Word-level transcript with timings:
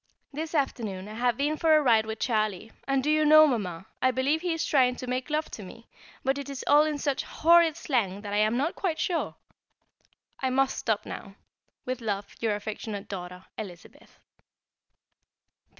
This 0.33 0.55
afternoon 0.55 1.07
I 1.07 1.13
have 1.13 1.37
been 1.37 1.57
for 1.57 1.75
a 1.75 1.79
ride 1.83 2.07
with 2.07 2.17
Charlie, 2.17 2.71
and 2.87 3.03
do 3.03 3.11
you 3.11 3.23
know, 3.23 3.45
Mamma, 3.45 3.85
I 4.01 4.09
believe 4.09 4.41
he 4.41 4.51
is 4.51 4.65
trying 4.65 4.95
to 4.95 5.05
make 5.05 5.29
love 5.29 5.51
to 5.51 5.61
me, 5.61 5.87
but 6.23 6.39
it 6.39 6.49
is 6.49 6.63
all 6.65 6.85
in 6.85 6.97
such 6.97 7.21
horrid 7.21 7.77
slang 7.77 8.21
that 8.21 8.33
I 8.33 8.37
am 8.37 8.57
not 8.57 8.73
quite 8.73 8.97
sure. 8.97 9.35
I 10.39 10.49
must 10.49 10.75
stop 10.79 11.05
now. 11.05 11.35
With 11.85 12.01
love, 12.01 12.25
from 12.25 12.37
your 12.41 12.55
affectionate 12.55 13.09
daughter, 13.09 13.45
Elizabeth. 13.59 14.17